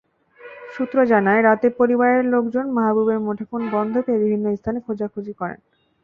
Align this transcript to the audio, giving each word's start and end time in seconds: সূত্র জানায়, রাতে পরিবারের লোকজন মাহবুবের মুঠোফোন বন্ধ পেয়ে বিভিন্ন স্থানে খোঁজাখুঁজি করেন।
সূত্র 0.73 0.97
জানায়, 1.05 1.41
রাতে 1.41 1.67
পরিবারের 1.79 2.23
লোকজন 2.25 2.65
মাহবুবের 2.77 3.19
মুঠোফোন 3.19 3.61
বন্ধ 3.71 3.93
পেয়ে 4.05 4.21
বিভিন্ন 4.23 4.45
স্থানে 4.55 4.79
খোঁজাখুঁজি 4.85 5.33
করেন। 5.33 5.59